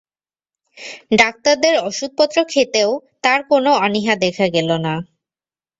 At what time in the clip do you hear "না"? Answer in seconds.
4.85-4.93